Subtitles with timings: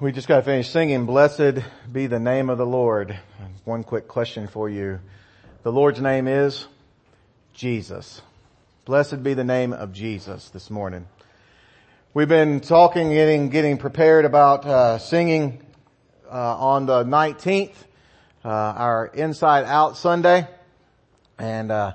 [0.00, 1.60] We just got finished singing, blessed
[1.92, 3.16] be the name of the Lord.
[3.62, 4.98] One quick question for you.
[5.62, 6.66] The Lord's name is
[7.52, 8.20] Jesus.
[8.86, 11.06] Blessed be the name of Jesus this morning.
[12.12, 15.64] We've been talking, getting, getting prepared about uh, singing
[16.28, 17.76] uh, on the 19th,
[18.44, 20.48] uh, our Inside Out Sunday.
[21.38, 21.92] And uh,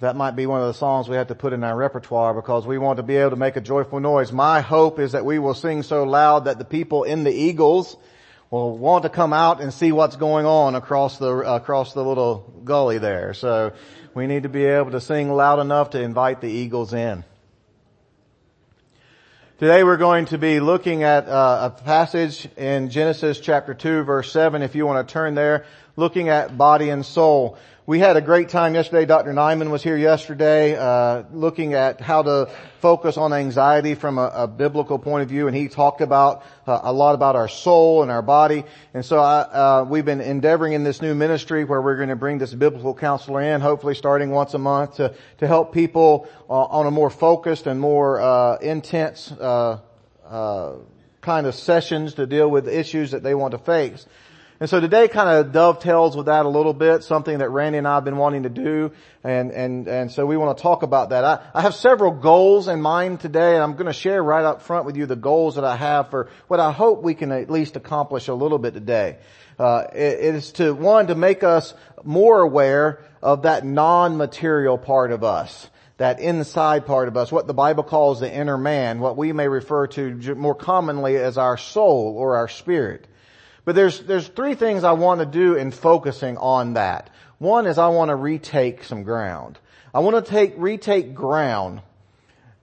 [0.00, 2.66] that might be one of the songs we have to put in our repertoire because
[2.66, 4.30] we want to be able to make a joyful noise.
[4.30, 7.96] My hope is that we will sing so loud that the people in the Eagles
[8.50, 12.60] will want to come out and see what's going on across the, across the little
[12.62, 13.32] gully there.
[13.32, 13.72] So
[14.14, 17.24] we need to be able to sing loud enough to invite the Eagles in.
[19.58, 24.30] Today we're going to be looking at uh, a passage in Genesis chapter 2 verse
[24.30, 25.64] 7 if you want to turn there,
[25.96, 27.58] looking at body and soul.
[27.86, 29.06] We had a great time yesterday.
[29.06, 29.32] Dr.
[29.32, 34.46] Nyman was here yesterday, uh, looking at how to focus on anxiety from a, a
[34.48, 38.10] biblical point of view, and he talked about uh, a lot about our soul and
[38.10, 38.64] our body.
[38.92, 42.16] And so I, uh, we've been endeavoring in this new ministry where we're going to
[42.16, 46.54] bring this biblical counselor in, hopefully starting once a month to to help people uh,
[46.54, 49.78] on a more focused and more uh, intense uh,
[51.20, 54.06] kind of sessions to deal with issues that they want to face.
[54.58, 57.86] And so today kind of dovetails with that a little bit, something that Randy and
[57.86, 58.90] I have been wanting to do.
[59.22, 61.24] And, and, and so we want to talk about that.
[61.24, 64.62] I, I have several goals in mind today and I'm going to share right up
[64.62, 67.50] front with you the goals that I have for what I hope we can at
[67.50, 69.18] least accomplish a little bit today.
[69.58, 75.12] Uh, it, it is to, one, to make us more aware of that non-material part
[75.12, 79.16] of us that inside part of us, what the Bible calls the inner man, what
[79.16, 83.06] we may refer to more commonly as our soul or our spirit.
[83.66, 87.10] But there's, there's three things I want to do in focusing on that.
[87.38, 89.58] One is I want to retake some ground.
[89.92, 91.82] I want to take, retake ground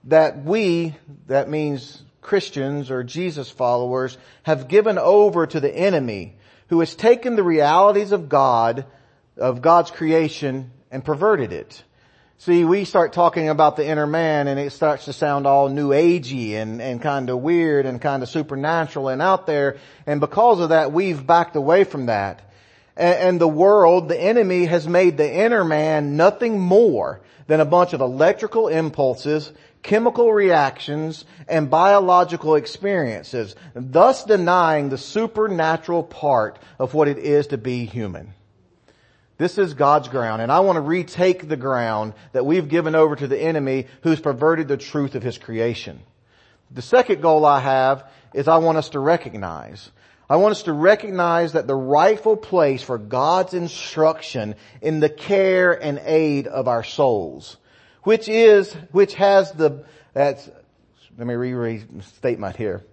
[0.04, 0.96] that we,
[1.26, 6.36] that means Christians or Jesus followers, have given over to the enemy
[6.68, 8.86] who has taken the realities of God,
[9.36, 11.84] of God's creation and perverted it.
[12.38, 15.90] See, we start talking about the inner man and it starts to sound all new
[15.90, 19.78] agey and, and kind of weird and kind of supernatural and out there.
[20.04, 22.42] And because of that, we've backed away from that.
[22.96, 27.64] And, and the world, the enemy has made the inner man nothing more than a
[27.64, 29.52] bunch of electrical impulses,
[29.82, 37.58] chemical reactions, and biological experiences, thus denying the supernatural part of what it is to
[37.58, 38.34] be human.
[39.36, 43.16] This is God's ground, and I want to retake the ground that we've given over
[43.16, 46.00] to the enemy who's perverted the truth of his creation.
[46.70, 49.90] The second goal I have is I want us to recognize.
[50.30, 55.72] I want us to recognize that the rightful place for God's instruction in the care
[55.72, 57.56] and aid of our souls,
[58.04, 60.48] which is, which has the, that's,
[61.18, 62.84] let me restate my here.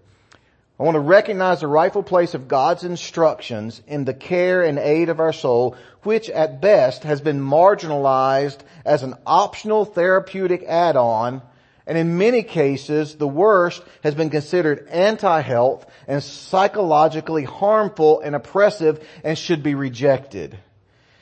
[0.81, 5.09] I want to recognize the rightful place of God's instructions in the care and aid
[5.09, 11.43] of our soul, which at best has been marginalized as an optional therapeutic add-on,
[11.85, 19.07] and in many cases, the worst has been considered anti-health and psychologically harmful and oppressive
[19.23, 20.57] and should be rejected.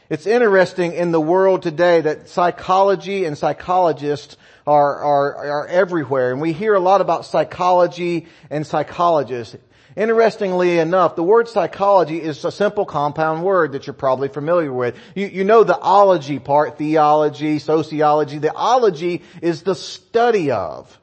[0.10, 4.38] It's interesting in the world today that psychology and psychologists
[4.70, 6.32] are, are, are everywhere.
[6.32, 9.56] And we hear a lot about psychology and psychologists.
[9.96, 14.96] Interestingly enough, the word psychology is a simple compound word that you're probably familiar with.
[15.16, 18.38] You, you know the ology part, theology, sociology.
[18.38, 21.00] The ology is the study of.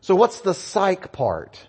[0.00, 1.60] So what's the psych part?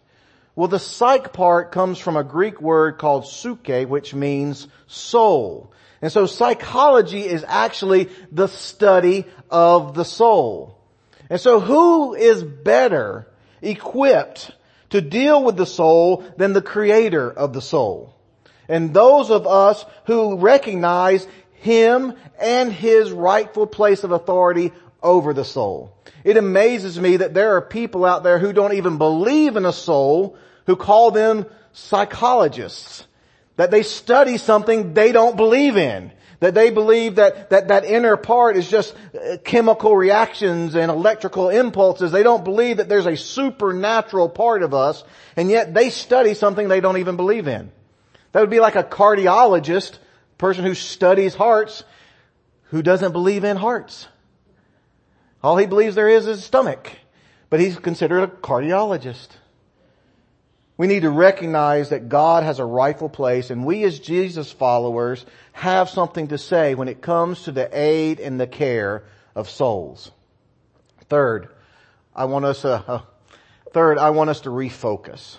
[0.56, 5.74] Well, the psych part comes from a Greek word called psyche, which means soul.
[6.00, 10.79] And so psychology is actually the study of the soul.
[11.30, 13.28] And so who is better
[13.62, 14.52] equipped
[14.90, 18.16] to deal with the soul than the creator of the soul?
[18.68, 25.46] And those of us who recognize him and his rightful place of authority over the
[25.46, 25.96] soul.
[26.24, 29.74] It amazes me that there are people out there who don't even believe in a
[29.74, 33.06] soul who call them psychologists.
[33.56, 36.12] That they study something they don't believe in.
[36.40, 41.50] That they believe that, that that inner part is just uh, chemical reactions and electrical
[41.50, 42.12] impulses.
[42.12, 45.04] They don't believe that there's a supernatural part of us,
[45.36, 47.72] and yet they study something they don't even believe in.
[48.32, 49.98] That would be like a cardiologist,
[50.38, 51.84] person who studies hearts,
[52.66, 54.08] who doesn't believe in hearts.
[55.44, 56.90] All he believes there is is stomach.
[57.50, 59.30] But he's considered a cardiologist.
[60.80, 65.26] We need to recognize that God has a rightful place and we as Jesus followers
[65.52, 69.04] have something to say when it comes to the aid and the care
[69.36, 70.10] of souls.
[71.10, 71.50] Third,
[72.16, 73.02] I want us to, uh,
[73.74, 75.36] third, I want us to refocus.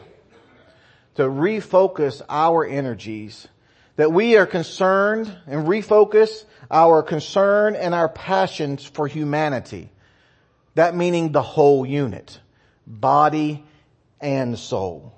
[1.14, 3.48] to refocus our energies,
[3.96, 9.88] that we are concerned and refocus our concern and our passions for humanity.
[10.74, 12.38] That meaning the whole unit,
[12.86, 13.64] body
[14.20, 15.14] and soul.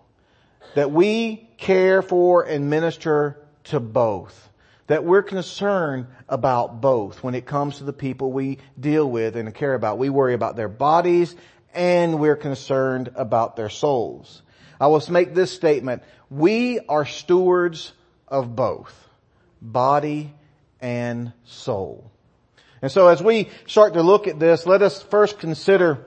[0.74, 4.48] That we care for and minister to both.
[4.86, 9.54] That we're concerned about both when it comes to the people we deal with and
[9.54, 9.98] care about.
[9.98, 11.34] We worry about their bodies
[11.74, 14.42] and we're concerned about their souls.
[14.80, 16.02] I will make this statement.
[16.30, 17.92] We are stewards
[18.28, 18.92] of both
[19.60, 20.34] body
[20.80, 22.10] and soul.
[22.82, 26.04] And so as we start to look at this, let us first consider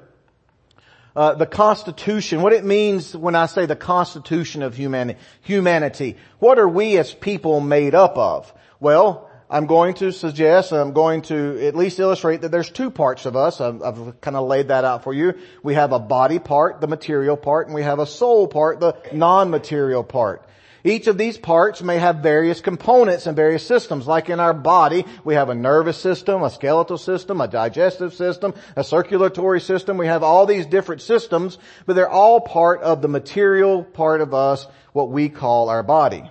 [1.16, 6.18] uh, the Constitution, what it means when I say the Constitution of humanity, humanity.
[6.40, 8.54] What are we as people made up of?
[8.80, 13.26] Well, I'm going to suggest, I'm going to at least illustrate that there's two parts
[13.26, 13.62] of us.
[13.62, 15.36] I've, I've kind of laid that out for you.
[15.64, 18.98] We have a body part, the material part, and we have a soul part, the
[19.14, 20.44] non-material part.
[20.86, 24.06] Each of these parts may have various components and various systems.
[24.06, 28.54] Like in our body, we have a nervous system, a skeletal system, a digestive system,
[28.76, 29.98] a circulatory system.
[29.98, 34.36] We have all these different systems, but they're all part of the material part of
[34.36, 36.30] us, what we call our body.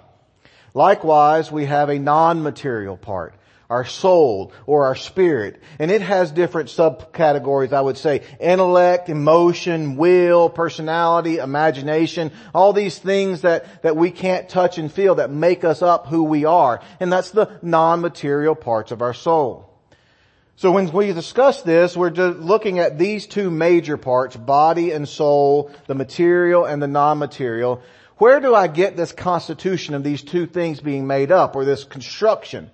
[0.72, 3.34] Likewise, we have a non-material part
[3.70, 5.62] our soul or our spirit.
[5.78, 8.22] And it has different subcategories, I would say.
[8.40, 15.16] Intellect, emotion, will, personality, imagination, all these things that, that we can't touch and feel
[15.16, 16.80] that make us up who we are.
[17.00, 19.70] And that's the non-material parts of our soul.
[20.56, 25.08] So when we discuss this, we're just looking at these two major parts, body and
[25.08, 27.82] soul, the material and the non-material.
[28.18, 31.82] Where do I get this constitution of these two things being made up or this
[31.82, 32.70] construction?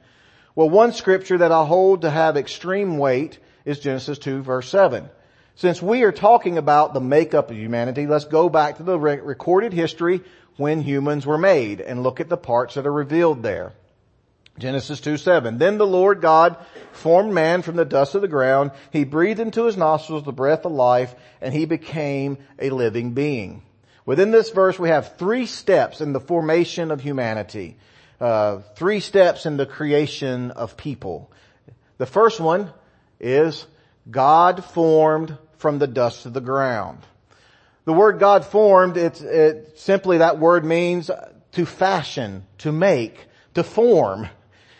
[0.60, 5.08] Well, one scripture that I hold to have extreme weight is Genesis 2 verse 7.
[5.54, 9.72] Since we are talking about the makeup of humanity, let's go back to the recorded
[9.72, 10.20] history
[10.58, 13.72] when humans were made and look at the parts that are revealed there.
[14.58, 15.56] Genesis 2 7.
[15.56, 16.58] Then the Lord God
[16.92, 18.72] formed man from the dust of the ground.
[18.92, 23.62] He breathed into his nostrils the breath of life and he became a living being.
[24.04, 27.78] Within this verse we have three steps in the formation of humanity
[28.20, 31.30] uh, three steps in the creation of people.
[31.98, 32.72] The first one
[33.18, 33.66] is
[34.10, 36.98] God formed from the dust of the ground.
[37.84, 41.10] The word God formed, it's, it, simply that word means
[41.52, 44.28] to fashion, to make, to form.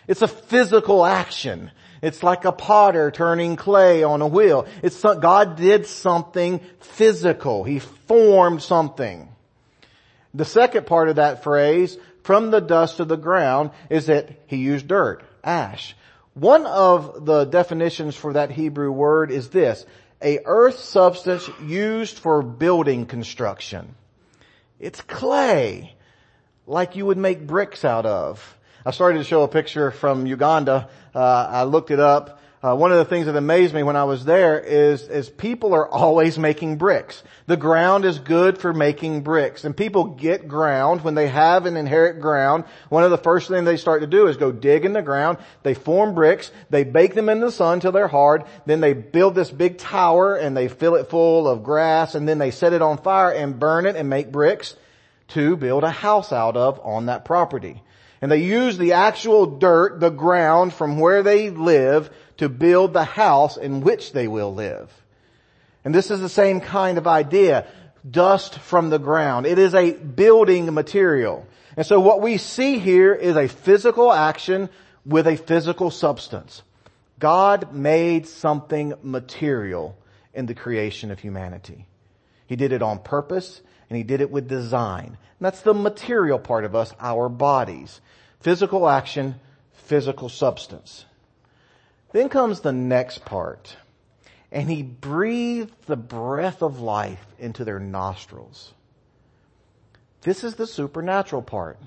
[0.07, 1.71] It's a physical action.
[2.01, 4.67] It's like a potter turning clay on a wheel.
[4.81, 7.63] It's God did something physical.
[7.63, 9.29] He formed something.
[10.33, 14.57] The second part of that phrase, from the dust of the ground is that he
[14.57, 15.95] used dirt, ash.
[16.33, 19.85] One of the definitions for that Hebrew word is this,
[20.21, 23.95] a earth substance used for building construction.
[24.79, 25.95] It's clay,
[26.67, 28.57] like you would make bricks out of.
[28.85, 30.89] I started to show a picture from Uganda.
[31.13, 32.40] Uh, I looked it up.
[32.63, 35.73] Uh, one of the things that amazed me when I was there is, is people
[35.73, 37.23] are always making bricks.
[37.47, 39.63] The ground is good for making bricks.
[39.63, 42.65] And people get ground when they have an inherit ground.
[42.89, 45.39] One of the first things they start to do is go dig in the ground.
[45.63, 46.51] They form bricks.
[46.69, 48.43] They bake them in the sun till they're hard.
[48.67, 52.37] Then they build this big tower and they fill it full of grass and then
[52.37, 54.75] they set it on fire and burn it and make bricks
[55.29, 57.81] to build a house out of on that property.
[58.21, 63.03] And they use the actual dirt, the ground from where they live to build the
[63.03, 64.91] house in which they will live.
[65.85, 67.67] And this is the same kind of idea.
[68.09, 69.45] Dust from the ground.
[69.45, 71.45] It is a building material.
[71.77, 74.71] And so what we see here is a physical action
[75.05, 76.63] with a physical substance.
[77.19, 79.95] God made something material
[80.33, 81.85] in the creation of humanity.
[82.47, 85.05] He did it on purpose and he did it with design.
[85.05, 88.01] And that's the material part of us, our bodies.
[88.39, 89.35] Physical action,
[89.73, 91.05] physical substance.
[92.11, 93.75] Then comes the next part.
[94.51, 98.73] And he breathed the breath of life into their nostrils.
[100.21, 101.79] This is the supernatural part.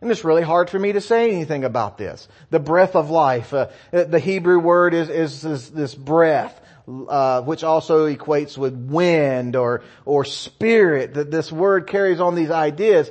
[0.00, 2.28] And it's really hard for me to say anything about this.
[2.50, 3.52] The breath of life.
[3.52, 6.58] Uh, the Hebrew word is, is, is this breath,
[6.88, 11.14] uh, which also equates with wind or, or spirit.
[11.14, 13.10] That this word carries on these ideas.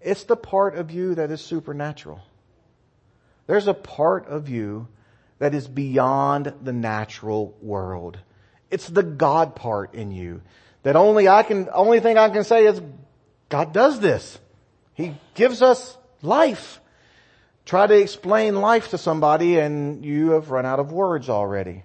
[0.00, 2.20] It's the part of you that is supernatural.
[3.46, 4.88] There's a part of you
[5.38, 8.18] that is beyond the natural world.
[8.70, 10.42] It's the God part in you
[10.82, 12.80] that only I can, only thing I can say is
[13.48, 14.38] God does this.
[14.94, 16.80] He gives us life.
[17.64, 21.82] Try to explain life to somebody and you have run out of words already.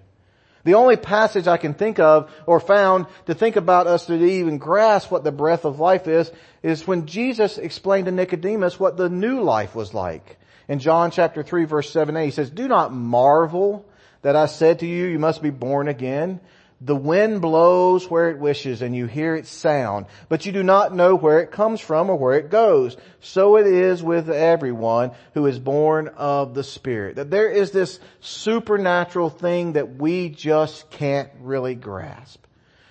[0.62, 4.58] The only passage I can think of or found to think about us to even
[4.58, 6.30] grasp what the breath of life is,
[6.62, 10.38] is when Jesus explained to Nicodemus what the new life was like.
[10.70, 13.84] In John chapter 3 verse 7a, he says, do not marvel
[14.22, 16.38] that I said to you, you must be born again.
[16.80, 20.94] The wind blows where it wishes and you hear its sound, but you do not
[20.94, 22.96] know where it comes from or where it goes.
[23.18, 27.16] So it is with everyone who is born of the Spirit.
[27.16, 32.46] That there is this supernatural thing that we just can't really grasp.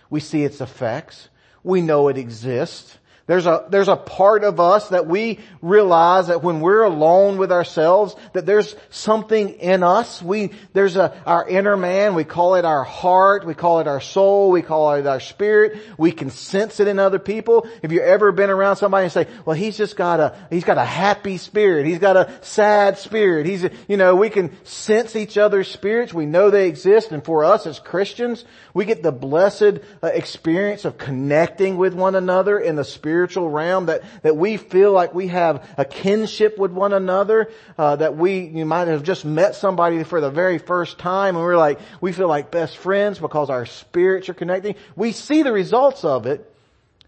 [0.10, 1.30] We see its effects.
[1.64, 2.99] We know it exists.
[3.30, 7.52] There's a, there's a part of us that we realize that when we're alone with
[7.52, 10.20] ourselves, that there's something in us.
[10.20, 14.02] We, there's a, our inner man, we call it our heart, we call it our
[14.02, 15.80] soul, we call it our spirit.
[15.96, 17.70] We can sense it in other people.
[17.84, 20.80] If you've ever been around somebody and say, well, he's just got a, he's got
[20.80, 21.86] a happy spirit.
[21.86, 23.46] He's got a sad spirit.
[23.46, 26.16] He's, you know, we can sense each other's spirits.
[26.16, 27.12] We know they exist.
[27.12, 28.44] And for us as Christians,
[28.74, 33.50] we get the blessed uh, experience of connecting with one another in the spirit spiritual
[33.50, 38.16] realm, that, that we feel like we have a kinship with one another, uh, that
[38.16, 41.80] we, you might have just met somebody for the very first time and we're like,
[42.00, 44.76] we feel like best friends because our spirits are connecting.
[44.96, 46.50] We see the results of it,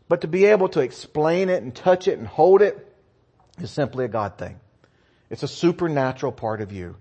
[0.10, 2.94] but to be able to explain it and touch it and hold it
[3.62, 4.60] is simply a God thing.
[5.30, 6.98] It's a supernatural part of you.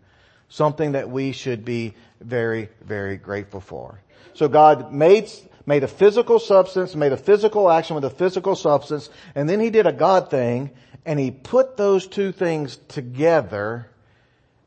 [0.49, 4.01] Something that we should be very, very grateful for.
[4.35, 5.29] So God made
[5.71, 9.71] made a physical substance, made a physical action with a physical substance, and then he
[9.71, 10.69] did a God thing,
[11.07, 13.87] and he put those two things together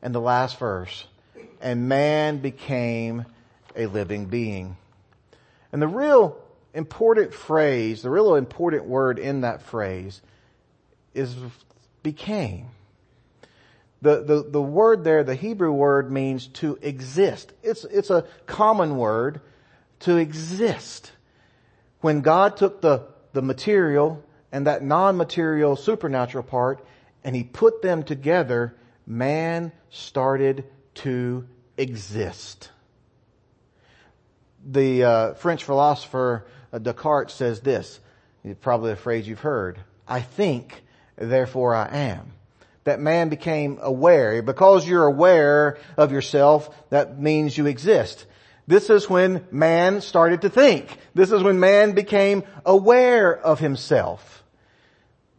[0.02, 1.06] in the last verse,
[1.60, 3.26] and man became
[3.76, 4.78] a living being.
[5.74, 6.38] And the real
[6.74, 10.22] important phrase, the real important word in that phrase
[11.14, 11.36] is
[12.02, 12.68] became.
[14.02, 17.52] The, the, the word there, the Hebrew word means to exist.
[17.62, 19.42] It's, it's a common word
[20.04, 21.12] to exist.
[22.02, 26.86] When God took the, the material and that non-material supernatural part
[27.24, 32.70] and he put them together, man started to exist.
[34.66, 38.00] The uh, French philosopher uh, Descartes says this,
[38.62, 40.84] probably a phrase you've heard, I think,
[41.18, 42.34] therefore I am
[42.84, 44.42] that man became aware.
[44.42, 48.26] Because you're aware of yourself, that means you exist.
[48.66, 50.98] This is when man started to think.
[51.14, 54.44] This is when man became aware of himself.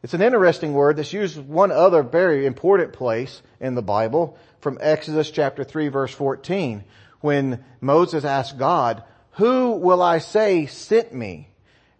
[0.02, 4.76] It's an interesting word that's used one other very important place in the Bible from
[4.80, 6.84] Exodus chapter 3 verse 14
[7.20, 9.02] when Moses asked God,
[9.32, 11.48] who will I say sent me?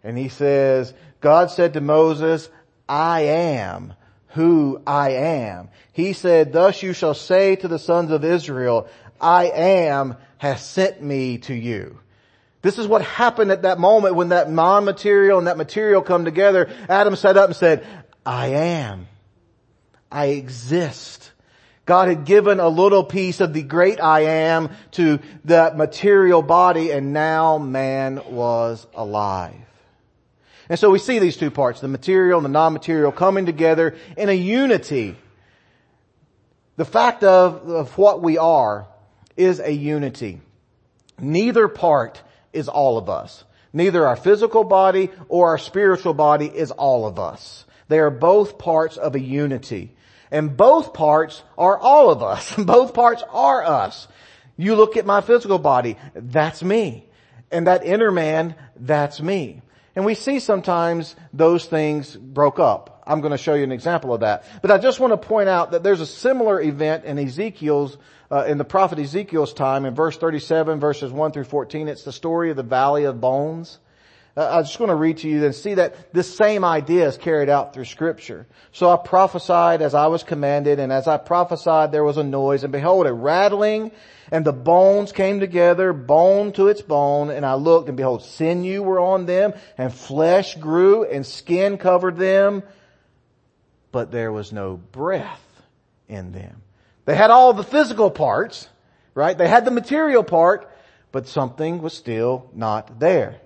[0.03, 2.47] And he says, God said to Moses,
[2.87, 3.95] I am
[4.27, 5.69] who I am.
[5.91, 8.87] He said, thus you shall say to the sons of Israel,
[9.19, 11.99] I am has sent me to you.
[12.61, 16.69] This is what happened at that moment when that non-material and that material come together.
[16.89, 17.85] Adam sat up and said,
[18.25, 19.07] I am.
[20.11, 21.31] I exist.
[21.85, 26.91] God had given a little piece of the great I am to that material body
[26.91, 29.53] and now man was alive.
[30.67, 34.29] And so we see these two parts, the material and the non-material coming together in
[34.29, 35.15] a unity.
[36.77, 38.87] The fact of, of what we are
[39.37, 40.41] is a unity.
[41.19, 42.21] Neither part
[42.53, 43.43] is all of us.
[43.73, 47.65] Neither our physical body or our spiritual body is all of us.
[47.87, 49.95] They are both parts of a unity.
[50.31, 52.55] And both parts are all of us.
[52.57, 54.07] both parts are us.
[54.57, 57.07] You look at my physical body, that's me.
[57.51, 59.61] And that inner man, that's me.
[59.95, 63.03] And we see sometimes those things broke up.
[63.07, 64.45] I'm going to show you an example of that.
[64.61, 67.97] But I just want to point out that there's a similar event in Ezekiel's,
[68.31, 71.87] uh, in the prophet Ezekiel's time in verse 37 verses 1 through 14.
[71.87, 73.79] It's the story of the valley of bones.
[74.37, 77.17] Uh, I just want to read to you and see that this same idea is
[77.17, 78.45] carried out through scripture.
[78.73, 82.63] So I prophesied as I was commanded and as I prophesied there was a noise
[82.63, 83.91] and behold a rattling
[84.31, 88.81] and the bones came together, bone to its bone, and I looked and behold sinew
[88.81, 92.63] were on them and flesh grew and skin covered them,
[93.91, 95.43] but there was no breath
[96.09, 96.64] in them.
[97.05, 98.67] They had all the physical parts,
[99.13, 99.37] right?
[99.37, 100.69] They had the material part,
[101.11, 103.39] but something was still not there.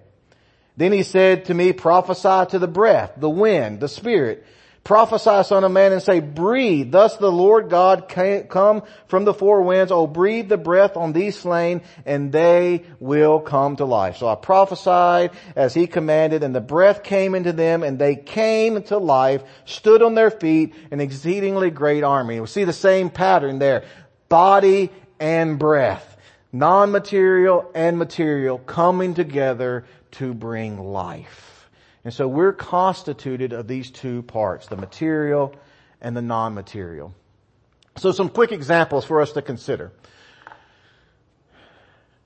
[0.77, 4.45] Then he said to me, prophesy to the breath, the wind, the spirit.
[4.83, 6.91] Prophesy, son of man, and say, breathe.
[6.91, 9.91] Thus the Lord God come from the four winds.
[9.91, 14.17] Oh, breathe the breath on these slain, and they will come to life.
[14.17, 18.81] So I prophesied as he commanded, and the breath came into them, and they came
[18.83, 22.39] to life, stood on their feet, an exceedingly great army.
[22.39, 23.83] We see the same pattern there.
[24.27, 26.17] Body and breath.
[26.51, 31.48] Non-material and material coming together to bring life.
[32.03, 35.53] And so we're constituted of these two parts, the material
[36.01, 37.13] and the non-material.
[37.97, 39.91] So some quick examples for us to consider.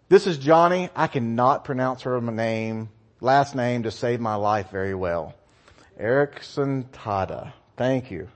[0.09, 0.89] This is Joni.
[0.95, 2.89] I cannot pronounce her name,
[3.19, 5.33] last name to save my life very well.
[5.99, 7.53] Eareckson Tada.
[7.77, 8.27] Thank you.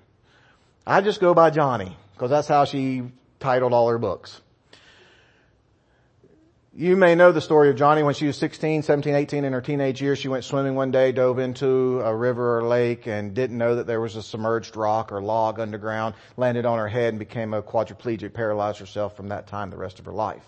[0.85, 3.03] I just go by Joni because that's how she
[3.39, 4.41] titled all her books.
[6.79, 9.61] You may know the story of Joni when she was 16, 17, 18 in her
[9.61, 10.19] teenage years.
[10.19, 13.87] She went swimming one day, dove into a river or lake and didn't know that
[13.87, 17.63] there was a submerged rock or log underground, landed on her head and became a
[17.63, 20.45] quadriplegic, paralyzed herself from that time the rest of her life.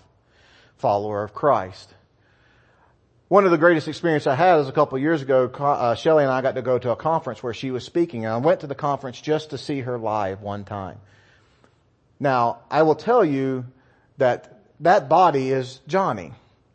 [0.77, 1.95] Follower of Christ.
[3.27, 5.45] One of the greatest experiences I had was a couple of years ago.
[5.47, 8.33] Uh, Shelly and I got to go to a conference where she was speaking, and
[8.35, 10.99] I went to the conference just to see her live one time.
[12.19, 13.65] Now, I will tell you
[14.19, 16.33] that that body is Joni,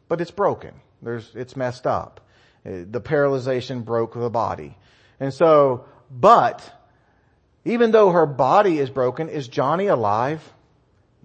[0.09, 0.75] but it's broken.
[1.03, 2.21] There's, it's messed up.
[2.67, 4.77] Uh, the paralyzation broke the body.
[5.21, 6.63] And so, but,
[7.65, 10.43] even though her body is broken, is Joni alive?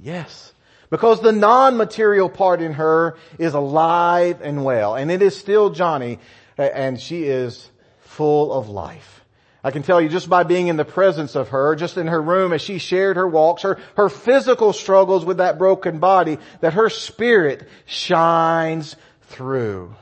[0.01, 0.53] Yes.
[0.89, 4.95] Because the non-material part in her is alive and well.
[4.95, 6.19] And it is still Joni,
[6.57, 7.69] and she is
[8.01, 9.18] full of life.
[9.63, 12.21] I can tell you just by being in the presence of her, just in her
[12.21, 16.73] room as she shared her walks, her, her physical struggles with that broken body, that
[16.73, 19.95] her spirit shines through.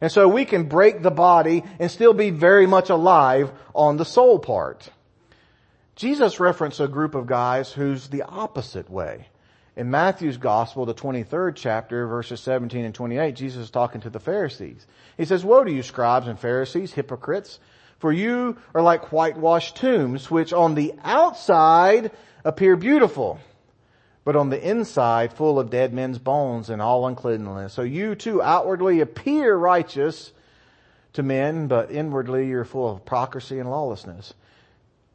[0.00, 4.04] And so we can break the body and still be very much alive on the
[4.04, 4.88] soul part.
[5.94, 9.28] Jesus referenced a group of guys who's the opposite way.
[9.76, 14.18] In Matthew's gospel, the 23rd chapter, verses 17 and 28, Jesus is talking to the
[14.18, 14.86] Pharisees.
[15.16, 17.60] He says, woe to you scribes and Pharisees, hypocrites!
[18.00, 22.10] For you are like whitewashed tombs, which on the outside
[22.44, 23.38] appear beautiful,
[24.24, 27.74] but on the inside full of dead men's bones and all uncleanness.
[27.74, 30.32] So you too outwardly appear righteous
[31.12, 34.32] to men, but inwardly you're full of hypocrisy and lawlessness.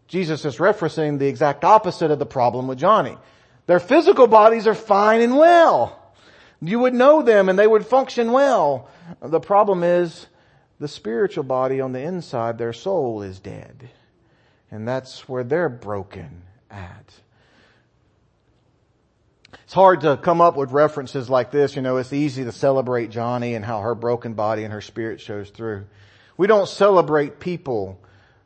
[0.07, 3.17] Jesus is referencing the exact opposite of the problem with Joni.
[3.65, 5.99] Their physical bodies are fine and well.
[6.61, 8.89] You would know them and they would function well.
[9.21, 10.27] The problem is
[10.79, 13.89] the spiritual body on the inside, their soul is dead.
[14.71, 17.13] And that's where they're broken at.
[19.63, 21.75] It's hard to come up with references like this.
[21.75, 25.21] You know, it's easy to celebrate Joni and how her broken body and her spirit
[25.21, 25.85] shows through.
[26.37, 27.99] We don't celebrate people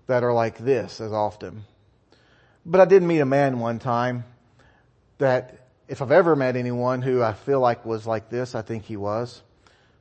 [0.08, 1.66] that are like this as often.
[2.66, 4.24] But I did meet a man one time
[5.18, 8.86] that if I've ever met anyone who I feel like was like this, I think
[8.86, 9.42] he was.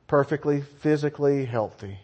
[0.07, 1.99] Perfectly physically healthy.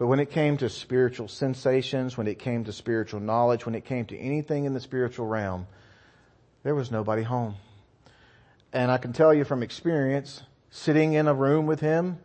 [0.00, 3.84] But when it came to spiritual sensations, when it came to spiritual knowledge, when it
[3.84, 5.66] came to anything in the spiritual realm,
[6.62, 7.56] there was nobody home.
[8.72, 12.18] And I can tell you from experience, sitting in a room with him,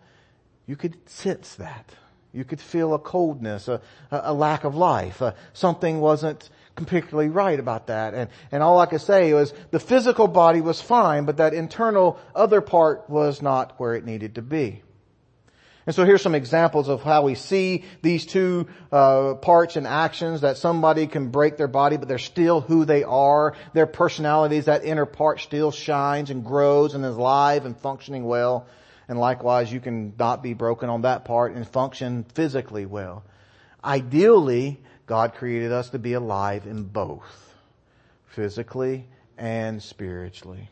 [0.65, 1.93] you could sense that.
[2.31, 5.21] You could feel a coldness, a, a lack of life.
[5.21, 8.13] Uh, something wasn't particularly right about that.
[8.13, 12.21] And, and all I could say was the physical body was fine, but that internal
[12.33, 14.81] other part was not where it needed to be.
[15.85, 20.41] And so here's some examples of how we see these two uh, parts and actions
[20.41, 23.55] that somebody can break their body, but they're still who they are.
[23.73, 28.65] Their personalities, that inner part still shines and grows and is alive and functioning well.
[29.07, 33.23] And likewise, you can not be broken on that part and function physically well.
[33.83, 37.53] Ideally, God created us to be alive in both,
[38.25, 39.05] physically
[39.37, 40.69] and spiritually.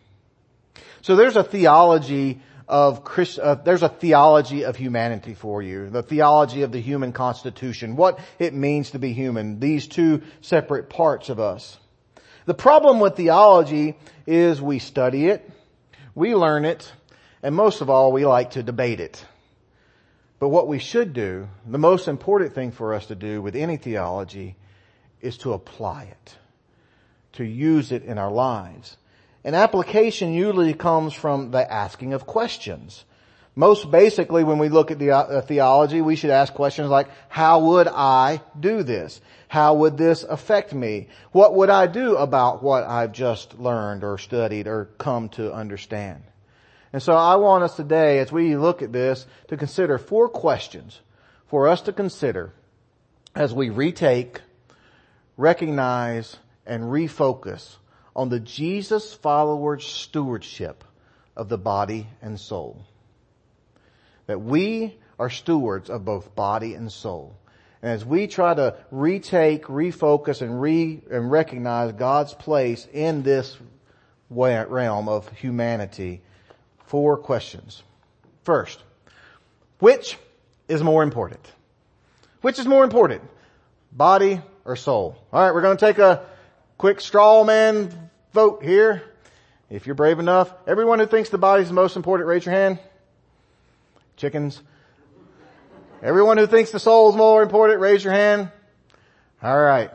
[1.04, 5.89] So there's a theology of Christ, uh, there's a theology of humanity for you.
[5.89, 7.95] The theology of the human constitution.
[7.95, 9.60] What it means to be human.
[9.60, 11.78] These two separate parts of us.
[12.45, 13.95] The problem with theology
[14.28, 15.49] is we study it,
[16.13, 16.91] we learn it,
[17.41, 19.23] and most of all, we like to debate it.
[20.39, 23.78] But what we should do, the most important thing for us to do with any
[23.78, 24.58] theology
[25.21, 26.38] is to apply it.
[27.34, 28.97] To use it in our lives.
[29.44, 33.04] An application usually comes from the asking of questions.
[33.56, 37.60] Most basically, when we look at the uh, theology, we should ask questions like, how
[37.60, 39.22] would I do this?
[39.48, 41.08] How would this affect me?
[41.32, 46.24] What would I do about what I've just learned or studied or come to understand?
[46.94, 51.02] And so I want us today, as we look at this, to consider four questions
[51.48, 52.54] for us to consider
[53.36, 54.42] as we retake,
[55.38, 57.76] recognize, and refocus
[58.15, 60.84] on the Jesus followers stewardship
[61.36, 62.86] of the body and soul.
[64.28, 67.36] That we are stewards of both body and soul.
[67.82, 73.58] And as we try to retake, refocus, and re, and recognize God's place in this
[74.30, 76.21] realm of humanity,
[76.86, 77.84] four questions.
[78.43, 78.82] First,
[79.80, 80.17] which
[80.67, 81.45] is more important?
[82.41, 83.21] Which is more important?
[83.91, 85.17] Body or soul?
[85.34, 86.26] Alright, we're gonna take a
[86.78, 88.03] quick straw man
[88.34, 89.04] vote here.
[89.69, 92.54] If you're brave enough, everyone who thinks the body is the most important, raise your
[92.54, 92.80] hand.
[94.17, 94.62] Chickens.
[96.02, 98.52] Everyone who thinks the soul is more important, raise your hand.
[99.41, 99.91] Alright.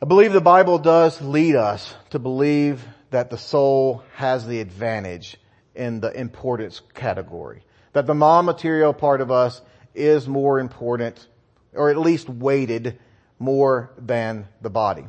[0.00, 5.36] I believe the Bible does lead us to believe that the soul has the advantage
[5.74, 7.64] in the importance category.
[7.92, 9.60] That the non-material part of us
[9.94, 11.26] is more important,
[11.72, 12.98] or at least weighted
[13.38, 15.04] more than the body.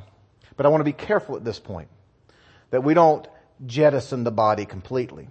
[0.60, 1.88] But I want to be careful at this point
[2.72, 3.26] that we don't
[3.66, 5.30] jettison the body completely.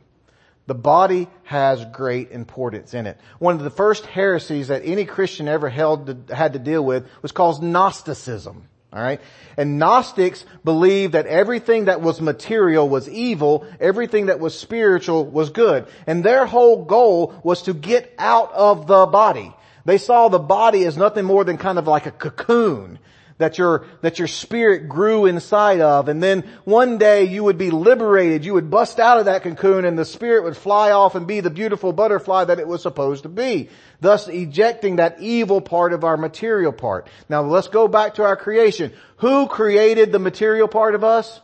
[0.66, 3.20] The body has great importance in it.
[3.38, 7.06] One of the first heresies that any Christian ever held to, had to deal with
[7.20, 8.70] was called Gnosticism.
[8.90, 9.20] Alright?
[9.58, 15.50] And Gnostics believed that everything that was material was evil, everything that was spiritual was
[15.50, 15.88] good.
[16.06, 19.54] And their whole goal was to get out of the body.
[19.84, 22.98] They saw the body as nothing more than kind of like a cocoon
[23.38, 26.08] that your, that your spirit grew inside of.
[26.08, 28.44] And then one day you would be liberated.
[28.44, 31.40] You would bust out of that cocoon and the spirit would fly off and be
[31.40, 33.70] the beautiful butterfly that it was supposed to be.
[34.00, 37.08] Thus ejecting that evil part of our material part.
[37.28, 38.92] Now let's go back to our creation.
[39.18, 41.40] Who created the material part of us?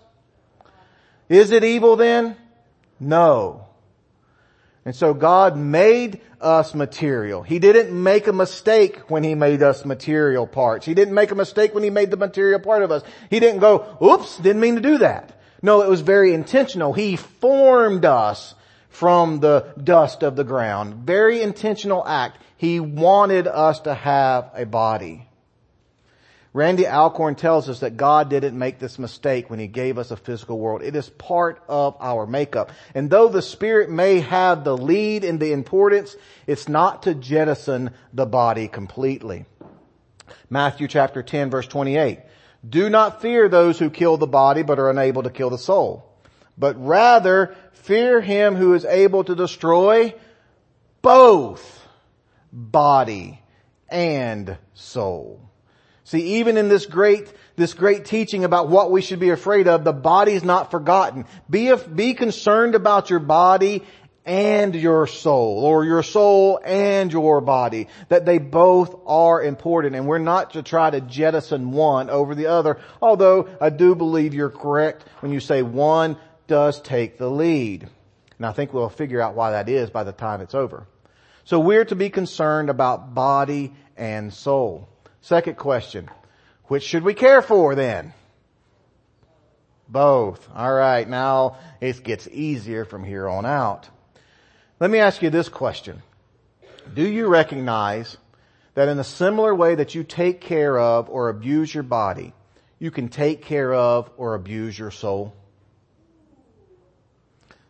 [1.29, 2.37] Is it evil then?
[3.01, 3.64] No.
[4.85, 7.43] And so God made us material.
[7.43, 10.85] He didn't make a mistake when He made us material parts.
[10.85, 13.03] He didn't make a mistake when He made the material part of us.
[13.31, 15.41] He didn't go, oops, didn't mean to do that.
[15.63, 16.93] No, it was very intentional.
[16.93, 18.55] He formed us
[18.91, 21.07] from the dust of the ground.
[21.07, 22.39] Very intentional act.
[22.59, 25.27] He wanted us to have a body.
[26.55, 30.17] Randy Alcorn tells us that God didn't make this mistake when He gave us a
[30.17, 30.83] physical world.
[30.83, 32.71] It is part of our makeup.
[32.95, 36.15] And though the Spirit may have the lead in the importance,
[36.47, 39.47] it's not to jettison the body completely.
[40.49, 42.21] Matthew chapter 10 verse 28.
[42.67, 46.09] Do not fear those who kill the body but are unable to kill the soul.
[46.57, 50.15] But rather fear him who is able to destroy
[51.03, 51.85] both
[52.53, 53.43] body
[53.89, 55.44] and soul.
[56.05, 59.85] See, even in this great, this great teaching about what we should be afraid of,
[59.85, 61.25] the body is not forgotten.
[61.49, 63.83] Be, be concerned about your body
[64.27, 70.07] and your soul, or your soul and your body, that they both are important, and
[70.07, 74.49] we're not to try to jettison one over the other, although I do believe you're
[74.49, 77.89] correct when you say one does take the lead.
[78.39, 80.87] And I think we'll figure out why that is by the time it's over.
[81.45, 84.89] So we're to be concerned about body and soul.
[85.25, 86.11] Second question.
[86.65, 88.13] Which should we care for then?
[89.89, 90.47] Both.
[90.51, 93.89] Alright, now it gets easier from here on out.
[94.79, 96.03] Let me ask you this question.
[96.93, 98.19] Do you recognize
[98.75, 102.35] that in a similar way that you take care of or abuse your body,
[102.79, 105.35] you can take care of or abuse your soul?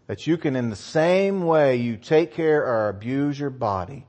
[0.08, 4.06] That you can in the same way you take care or abuse your body,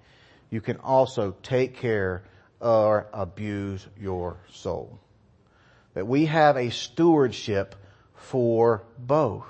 [0.50, 2.24] you can also take care
[2.60, 5.00] or abuse your soul.
[5.94, 7.76] That we have a stewardship
[8.16, 9.46] for both.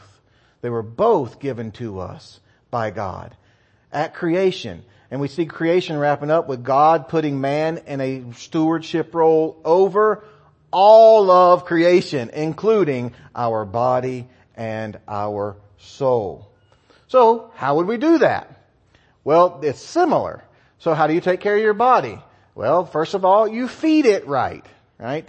[0.62, 2.40] They were both given to us
[2.72, 3.36] by God
[3.92, 4.84] at creation.
[5.12, 10.24] And we see creation wrapping up with God putting man in a stewardship role over
[10.72, 16.52] all of creation, including our body and our soul.
[17.08, 18.56] So, how would we do that?
[19.24, 20.44] Well, it's similar.
[20.80, 22.20] So how do you take care of your body?
[22.56, 24.66] Well, first of all, you feed it right,
[24.98, 25.28] right?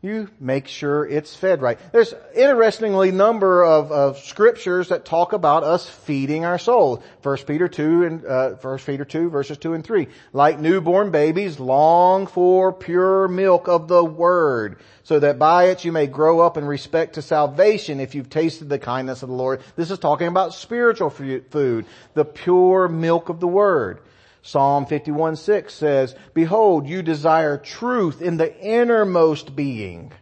[0.00, 1.78] You make sure it's fed right.
[1.92, 7.02] There's interestingly number of, of scriptures that talk about us feeding our soul.
[7.20, 10.08] First Peter two and uh, First Peter two verses two and three.
[10.32, 15.92] Like newborn babies, long for pure milk of the word, so that by it you
[15.92, 18.00] may grow up in respect to salvation.
[18.00, 22.24] If you've tasted the kindness of the Lord, this is talking about spiritual food, the
[22.24, 24.00] pure milk of the word.
[24.42, 30.12] Psalm 51 6 says, Behold, you desire truth in the innermost being.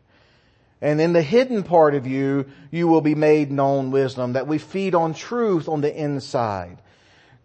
[0.82, 4.58] And in the hidden part of you, you will be made known wisdom, that we
[4.58, 6.78] feed on truth on the inside.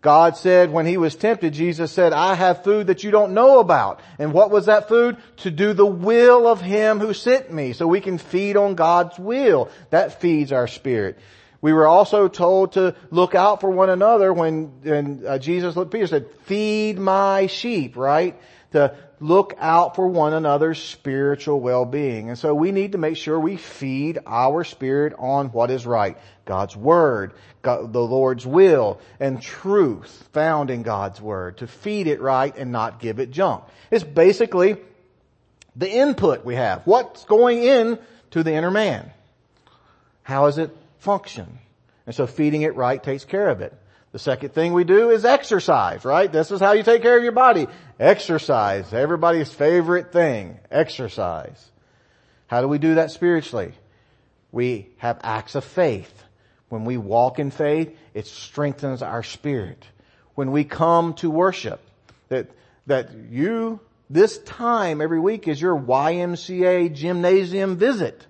[0.01, 3.59] God said when he was tempted, Jesus said, I have food that you don't know
[3.59, 4.01] about.
[4.19, 5.17] And what was that food?
[5.37, 7.73] To do the will of him who sent me.
[7.73, 9.69] So we can feed on God's will.
[9.89, 11.17] That feeds our spirit.
[11.61, 15.91] We were also told to look out for one another when, when uh, Jesus looked
[15.91, 18.39] Peter said, feed my sheep, right?
[18.75, 22.27] to look out for one another's spiritual well-being.
[22.29, 26.17] And so we need to make sure we feed our spirit on what is right.
[26.43, 31.57] God's Word, God, the Lord's will, and truth found in God's Word.
[31.59, 33.63] To feed it right and not give it junk.
[33.91, 34.75] It's basically
[35.77, 36.81] the input we have.
[36.83, 37.97] What's going in
[38.31, 39.09] to the inner man?
[40.23, 41.59] How does it function?
[42.05, 43.73] And so feeding it right takes care of it.
[44.11, 46.31] The second thing we do is exercise, right?
[46.31, 47.67] This is how you take care of your body.
[47.99, 48.93] Exercise.
[48.93, 50.59] Everybody's favorite thing.
[50.71, 51.71] Exercise.
[52.47, 53.73] How do we do that spiritually?
[54.51, 56.23] We have acts of faith.
[56.69, 59.83] When we walk in faith, it strengthens our spirit.
[60.35, 61.81] When we come to worship,
[62.29, 62.49] that,
[62.87, 68.25] that you, this time every week is your YMCA gymnasium visit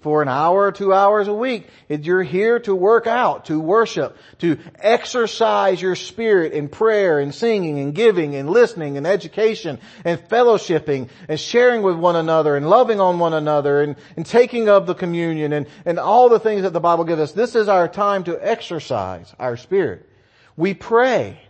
[0.00, 1.68] for an hour or two hours a week.
[1.88, 7.80] You're here to work out, to worship, to exercise your spirit in prayer and singing
[7.80, 13.00] and giving and listening and education and fellowshipping and sharing with one another and loving
[13.00, 16.72] on one another and, and taking of the communion and, and all the things that
[16.72, 17.32] the Bible gives us.
[17.32, 20.08] This is our time to exercise our spirit.
[20.56, 21.40] We pray.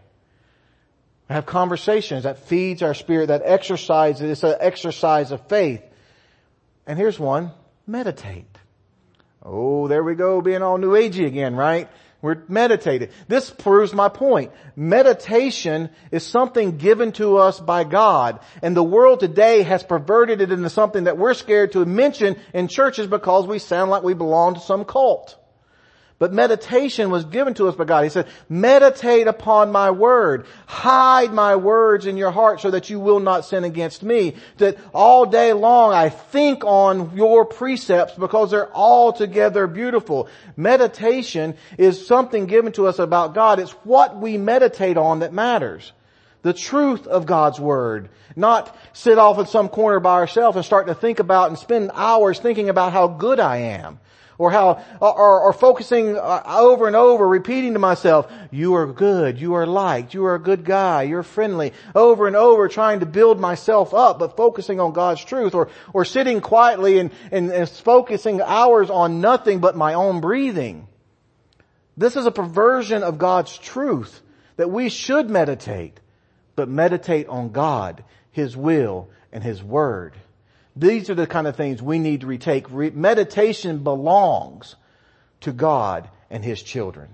[1.29, 5.83] Have conversations that feeds our spirit, that exercises, it's an exercise of faith.
[6.87, 7.53] And here's one
[7.89, 8.59] meditate.
[9.43, 11.89] Oh, there we go, being all new agey again, right?
[12.21, 13.11] We're meditating.
[13.29, 14.51] This proves my point.
[14.75, 20.51] Meditation is something given to us by God, and the world today has perverted it
[20.51, 24.55] into something that we're scared to mention in churches because we sound like we belong
[24.55, 25.37] to some cult.
[26.19, 28.03] But meditation was given to us by God.
[28.03, 30.47] He said, meditate upon my word.
[30.67, 34.35] Hide my words in your heart so that you will not sin against me.
[34.57, 40.29] That all day long I think on your precepts because they're altogether beautiful.
[40.57, 43.61] Meditation is something given to us about God.
[43.61, 45.93] It's what we meditate on that matters.
[46.43, 48.09] The truth of God's Word.
[48.35, 51.93] Not sit off in some corner by ourselves and start to think about and spend
[51.95, 54.01] hours thinking about how good I am
[54.39, 59.41] or how, or, or focusing uh, over and over, repeating to myself, you are good,
[59.41, 63.07] you are liked, you are a good guy, you're friendly, over and over trying to
[63.07, 67.69] build myself up, but focusing on God's truth, or, or sitting quietly and, and, and
[67.69, 70.87] focusing hours on nothing but my own breathing.
[71.97, 74.23] This is a perversion of God's truth
[74.57, 75.99] that we should meditate,
[76.55, 80.15] but meditate on God, His will, and His Word.
[80.79, 82.71] These are the kind of things we need to retake.
[82.71, 84.77] meditation belongs
[85.41, 87.09] to God and His children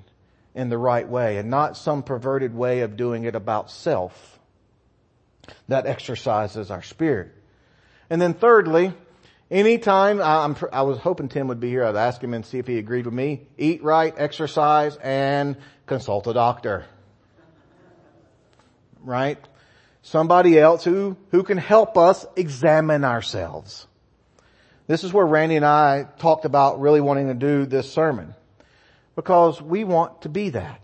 [0.55, 4.38] in the right way and not some perverted way of doing it about self.
[5.68, 7.33] That exercises our spirit.
[8.11, 8.92] And then thirdly,
[9.50, 12.66] anytime, I, I was hoping Tim would be here, I'd ask him and see if
[12.66, 13.46] he agreed with me.
[13.57, 16.85] Eat right, exercise, and consult a doctor.
[19.00, 19.38] Right?
[20.04, 23.86] Somebody else who, who can help us examine ourselves.
[24.86, 28.34] This is where Randy and I talked about really wanting to do this sermon.
[29.16, 30.84] Because we want to be that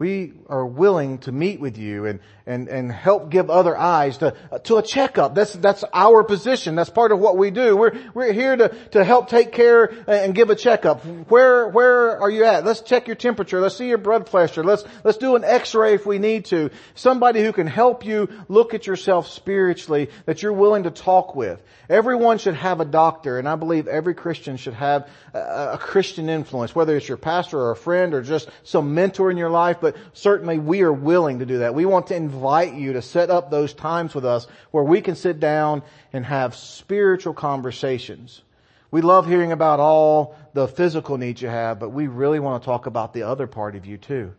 [0.00, 4.34] we are willing to meet with you and, and, and help give other eyes to,
[4.64, 5.34] to a checkup.
[5.34, 6.74] That's, that's our position.
[6.74, 7.76] That's part of what we do.
[7.76, 11.04] We're, we're here to, to help take care and give a checkup.
[11.28, 12.64] Where, where are you at?
[12.64, 13.60] Let's check your temperature.
[13.60, 14.64] Let's see your blood pressure.
[14.64, 16.70] Let's, let's do an x-ray if we need to.
[16.94, 21.62] Somebody who can help you look at yourself spiritually that you're willing to talk with.
[21.90, 26.30] Everyone should have a doctor and I believe every Christian should have a, a Christian
[26.30, 29.76] influence, whether it's your pastor or a friend or just some mentor in your life,
[29.78, 31.74] but but certainly we are willing to do that.
[31.74, 35.16] We want to invite you to set up those times with us where we can
[35.16, 38.42] sit down and have spiritual conversations.
[38.90, 42.66] We love hearing about all the physical needs you have, but we really want to
[42.66, 44.32] talk about the other part of you too.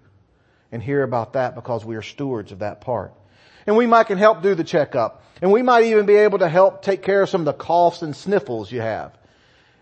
[0.71, 3.13] And hear about that because we are stewards of that part.
[3.67, 5.23] And we might can help do the checkup.
[5.41, 8.01] And we might even be able to help take care of some of the coughs
[8.01, 9.17] and sniffles you have.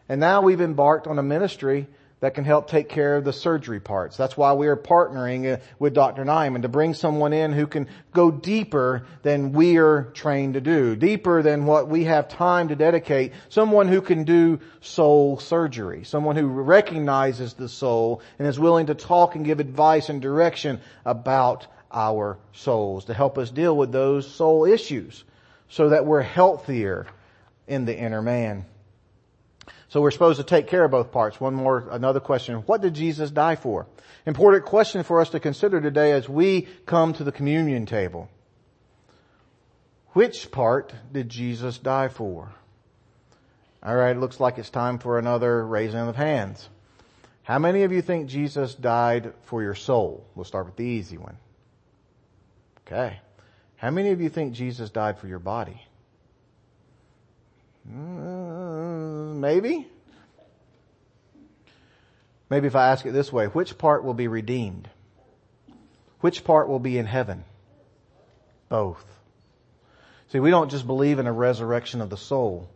[0.07, 1.87] And now we've embarked on a ministry
[2.21, 4.17] that can help take care of the surgery parts.
[4.17, 6.25] That's why we are partnering uh, with Dr.
[6.25, 10.95] Nyman to bring someone in who can go deeper than we are trained to do,
[10.95, 16.35] deeper than what we have time to dedicate, someone who can do soul surgery, someone
[16.35, 21.67] who recognizes the soul and is willing to talk and give advice and direction about
[21.91, 25.23] our souls to help us deal with those soul issues
[25.69, 27.07] so that we're healthier
[27.67, 28.65] in the inner man.
[29.89, 31.41] So we're supposed to take care of both parts.
[31.41, 32.57] One more, another question.
[32.57, 33.87] What did Jesus die for?
[34.25, 38.29] Important question for us to consider today as we come to the communion table.
[40.13, 42.53] Which part did Jesus die for?
[43.83, 46.69] Alright, it looks like it's time for another raising of hands.
[47.43, 50.27] How many of you think Jesus died for your soul?
[50.35, 51.37] We'll start with the easy one.
[52.85, 53.19] Okay.
[53.77, 55.81] How many of you think Jesus died for your body?
[57.87, 59.87] Uh, maybe.
[62.49, 64.89] Maybe if I ask it this way, which part will be redeemed?
[66.21, 67.43] Which part will be in heaven?
[68.69, 69.05] Both.
[70.31, 72.69] See, we don't just believe in a resurrection of the soul.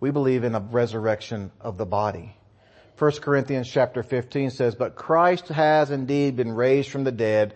[0.00, 2.34] We believe in a resurrection of the body.
[2.98, 7.54] 1 Corinthians chapter 15 says, But Christ has indeed been raised from the dead,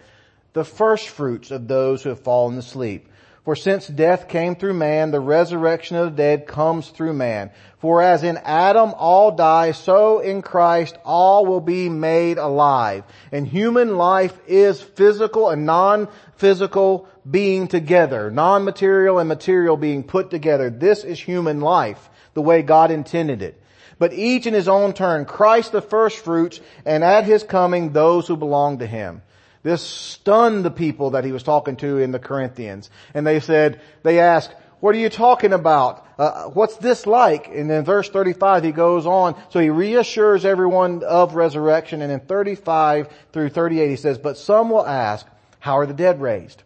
[0.54, 3.08] the first fruits of those who have fallen asleep.
[3.44, 7.50] For since death came through man, the resurrection of the dead comes through man.
[7.78, 13.04] For as in Adam all die, so in Christ all will be made alive.
[13.32, 18.30] And human life is physical and non-physical being together.
[18.30, 20.70] Non-material and material being put together.
[20.70, 23.60] This is human life, the way God intended it.
[23.98, 28.26] But each in his own turn, Christ the first fruits, and at his coming those
[28.26, 29.20] who belong to him.
[29.64, 32.90] This stunned the people that he was talking to in the Corinthians.
[33.14, 36.06] And they said, they asked, what are you talking about?
[36.18, 37.48] Uh, what's this like?
[37.48, 42.20] And in verse 35 he goes on, so he reassures everyone of resurrection and in
[42.20, 45.26] 35 through 38 he says, but some will ask,
[45.60, 46.62] how are the dead raised?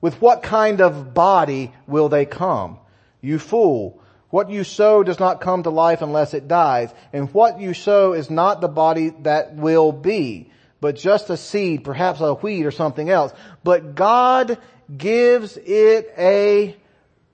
[0.00, 2.78] With what kind of body will they come?
[3.20, 4.02] You fool.
[4.30, 6.92] What you sow does not come to life unless it dies.
[7.12, 10.50] And what you sow is not the body that will be
[10.84, 13.32] but just a seed, perhaps a wheat or something else.
[13.62, 14.58] But God
[14.94, 16.76] gives it a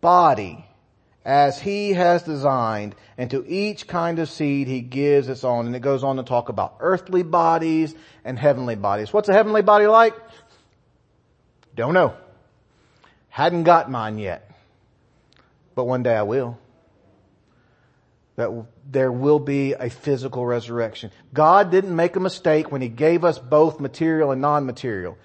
[0.00, 0.64] body
[1.24, 5.66] as He has designed, and to each kind of seed He gives its own.
[5.66, 7.92] And it goes on to talk about earthly bodies
[8.24, 9.12] and heavenly bodies.
[9.12, 10.14] What's a heavenly body like?
[11.74, 12.14] Don't know.
[13.30, 14.48] Hadn't got mine yet.
[15.74, 16.56] But one day I will
[18.40, 21.10] that there will be a physical resurrection.
[21.34, 25.18] God didn't make a mistake when He gave us both material and non-material.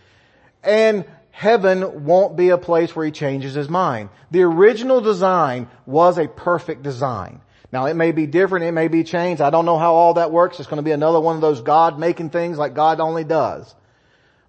[0.63, 4.09] And heaven won't be a place where He changes His mind.
[4.31, 7.39] The original design was a perfect design.
[7.71, 9.41] Now it may be different, it may be changed.
[9.41, 10.59] I don't know how all that works.
[10.59, 13.73] It's going to be another one of those God making things like God only does.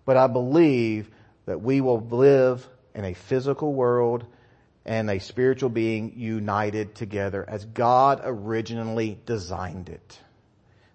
[0.04, 1.08] But I believe
[1.46, 4.26] that we will live in a physical world
[4.86, 10.18] and a spiritual being united together as God originally designed it.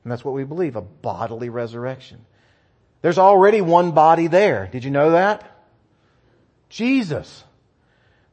[0.03, 2.25] And that's what we believe, a bodily resurrection.
[3.01, 4.69] There's already one body there.
[4.71, 5.45] Did you know that?
[6.69, 7.43] Jesus.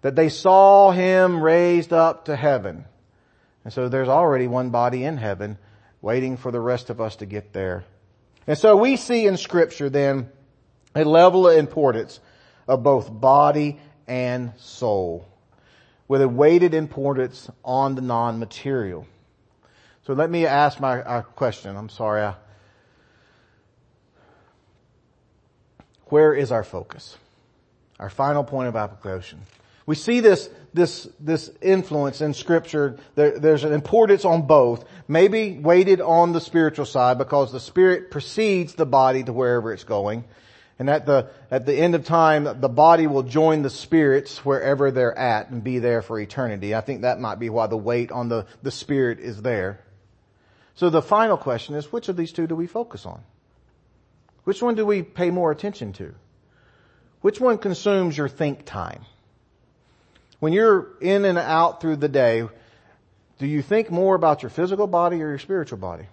[0.03, 2.85] That they saw him raised up to heaven.
[3.65, 5.59] And so there's already one body in heaven
[6.01, 7.85] waiting for the rest of us to get there.
[8.47, 10.31] And so we see in scripture then
[10.95, 12.21] a level of importance
[12.69, 15.28] of both body and soul
[16.09, 19.07] with a weighted importance on the non-material.
[20.07, 21.77] So let me ask my question.
[21.77, 22.23] I'm sorry.
[22.23, 22.35] I,
[26.07, 27.17] where is our focus?
[28.01, 29.43] Our final point of application.
[29.85, 32.99] We see this, this, this influence in scripture.
[33.15, 34.85] There, there's an importance on both.
[35.09, 39.85] Maybe weighted on the spiritual side because the spirit precedes the body to wherever it's
[39.85, 40.25] going.
[40.79, 44.91] And at the, at the end of time, the body will join the spirits wherever
[44.93, 46.75] they're at and be there for eternity.
[46.75, 49.81] I think that might be why the weight on the, the spirit is there.
[50.77, 53.21] So the final question is, which of these two do we focus on?
[54.45, 56.15] Which one do we pay more attention to?
[57.21, 59.05] Which one consumes your think time?
[60.39, 62.49] When you're in and out through the day,
[63.39, 66.07] do you think more about your physical body or your spiritual body?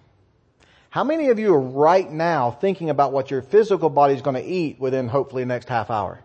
[0.96, 4.36] How many of you are right now thinking about what your physical body is going
[4.36, 6.20] to eat within hopefully the next half hour?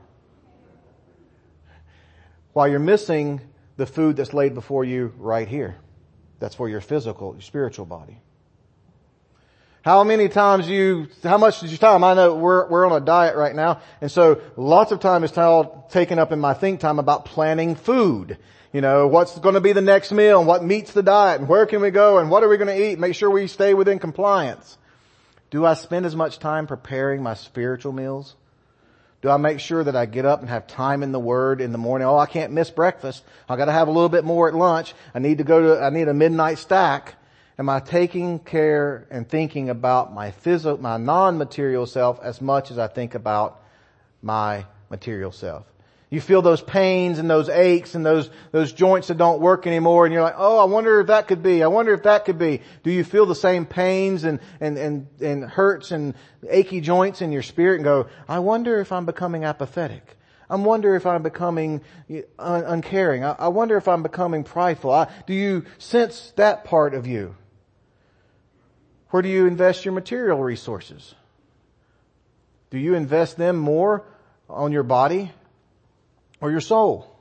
[2.53, 3.41] While you're missing
[3.75, 5.75] the food that's laid before you right here.
[6.39, 8.21] That's for your physical, your spiritual body.
[9.81, 12.05] How many times you, how much did you time?
[12.05, 13.81] I know we're, we're on a diet right now.
[13.99, 15.33] And so lots of time is
[15.89, 18.37] taken up in my think time about planning food
[18.73, 21.49] you know, what's going to be the next meal and what meets the diet and
[21.49, 22.99] where can we go and what are we going to eat?
[22.99, 24.77] Make sure we stay within compliance.
[25.49, 28.35] Do I spend as much time preparing my spiritual meals?
[29.21, 31.73] Do I make sure that I get up and have time in the Word in
[31.73, 32.07] the morning?
[32.07, 33.23] Oh, I can't miss breakfast.
[33.47, 34.95] I gotta have a little bit more at lunch.
[35.13, 37.15] I need to go to, I need a midnight stack.
[37.59, 42.79] Am I taking care and thinking about my physical, my non-material self as much as
[42.79, 43.61] I think about
[44.23, 45.70] my material self?
[46.11, 50.05] You feel those pains and those aches and those, those joints that don't work anymore
[50.05, 51.63] and you're like, oh, I wonder if that could be.
[51.63, 52.61] I wonder if that could be.
[52.83, 56.13] Do you feel the same pains and, and, and, and hurts and
[56.49, 60.17] achy joints in your spirit and go, I wonder if I'm becoming apathetic.
[60.49, 61.79] I wonder if I'm becoming
[62.13, 63.23] uh, un- uncaring.
[63.23, 64.91] I, I wonder if I'm becoming prideful.
[64.91, 67.37] I, do you sense that part of you?
[69.11, 71.15] Where do you invest your material resources?
[72.69, 74.03] Do you invest them more
[74.49, 75.31] on your body
[76.41, 77.15] or your soul?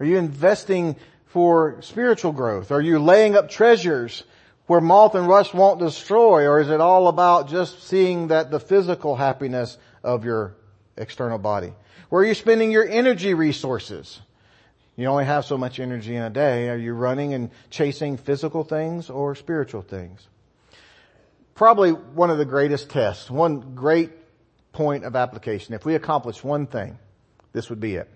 [0.00, 0.96] Are you investing
[1.26, 2.72] for spiritual growth?
[2.72, 4.24] Are you laying up treasures
[4.66, 6.46] where moth and rust won't destroy?
[6.46, 10.56] Or is it all about just seeing that the physical happiness of your
[10.96, 11.72] external body?
[12.08, 14.20] Where are you spending your energy resources?
[14.96, 16.70] You only have so much energy in a day.
[16.70, 20.26] Are you running and chasing physical things or spiritual things?
[21.54, 24.10] Probably one of the greatest tests, one great
[24.72, 25.74] point of application.
[25.74, 26.98] If we accomplish one thing,
[27.52, 28.08] this would be it.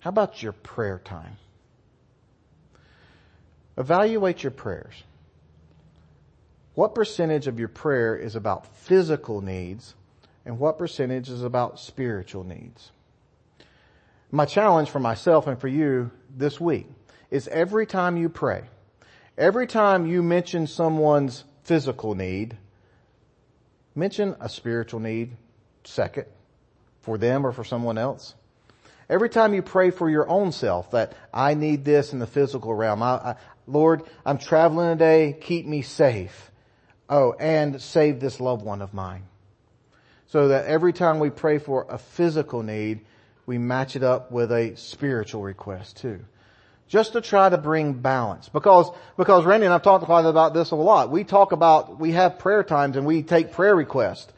[0.00, 1.36] How about your prayer time?
[3.76, 4.94] Evaluate your prayers.
[6.74, 9.94] What percentage of your prayer is about physical needs
[10.46, 12.90] and what percentage is about spiritual needs?
[14.30, 16.86] My challenge for myself and for you this week
[17.30, 18.62] is every time you pray,
[19.36, 22.56] every time you mention someone's physical need,
[23.94, 25.36] mention a spiritual need
[25.84, 26.26] second
[27.02, 28.34] for them or for someone else.
[29.10, 32.72] Every time you pray for your own self that I need this in the physical
[32.72, 33.02] realm.
[33.02, 33.36] I, I,
[33.66, 35.36] Lord, I'm traveling today.
[35.40, 36.52] Keep me safe.
[37.08, 39.24] Oh, and save this loved one of mine.
[40.28, 43.00] So that every time we pray for a physical need,
[43.46, 46.20] we match it up with a spiritual request too.
[46.86, 48.48] Just to try to bring balance.
[48.48, 51.10] Because, because Randy and I've talked about this a lot.
[51.10, 54.32] We talk about, we have prayer times and we take prayer requests.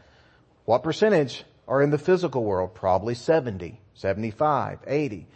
[0.65, 2.75] What percentage are in the physical world?
[2.75, 3.82] Probably 70.
[4.03, 5.27] 75, 80.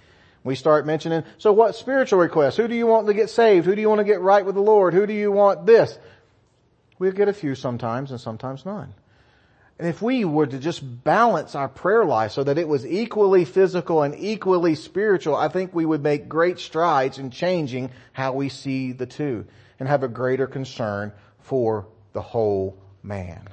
[0.44, 2.56] We start mentioning, so what spiritual requests?
[2.56, 3.64] Who do you want to get saved?
[3.64, 4.92] Who do you want to get right with the Lord?
[4.92, 5.98] Who do you want this?
[6.98, 8.94] We'll get a few sometimes and sometimes none.
[9.78, 13.44] And if we were to just balance our prayer life so that it was equally
[13.44, 18.48] physical and equally spiritual, I think we would make great strides in changing how we
[18.48, 19.46] see the two
[19.78, 23.48] and have a greater concern for the whole man.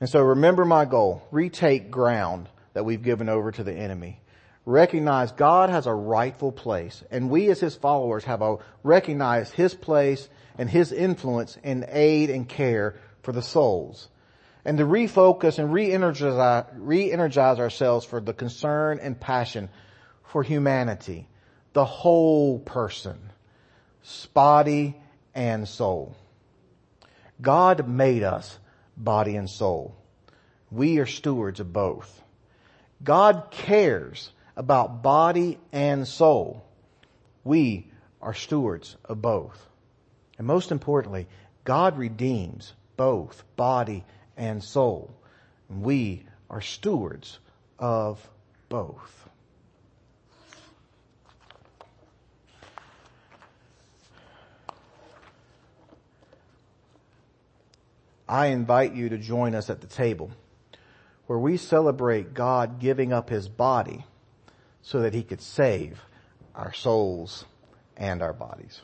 [0.00, 1.22] And so remember my goal.
[1.30, 4.20] Retake ground that we've given over to the enemy.
[4.64, 9.74] Recognize God has a rightful place and we as His followers have a, recognize His
[9.74, 10.28] place
[10.58, 14.08] and His influence in aid and care for the souls.
[14.64, 19.70] And to refocus and re-energize, re-energize ourselves for the concern and passion
[20.24, 21.26] for humanity.
[21.72, 23.18] The whole person.
[24.34, 24.96] Body
[25.34, 26.14] and soul.
[27.40, 28.58] God made us
[29.04, 29.96] body and soul.
[30.70, 32.22] We are stewards of both.
[33.02, 36.64] God cares about body and soul.
[37.44, 37.90] We
[38.20, 39.68] are stewards of both.
[40.36, 41.26] And most importantly,
[41.64, 44.04] God redeems both body
[44.36, 45.10] and soul.
[45.68, 47.38] We are stewards
[47.78, 48.28] of
[48.68, 49.27] both.
[58.28, 60.30] I invite you to join us at the table
[61.26, 64.04] where we celebrate God giving up his body
[64.82, 66.00] so that he could save
[66.54, 67.44] our souls
[67.96, 68.80] and our bodies.